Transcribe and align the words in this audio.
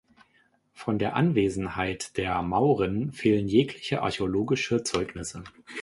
Von 0.73 0.97
der 0.97 1.15
Anwesenheit 1.15 2.17
der 2.17 2.41
Mauren 2.41 3.11
fehlen 3.11 3.47
jegliche 3.47 4.01
archäologische 4.01 4.81
Zeugnisse. 4.83 5.43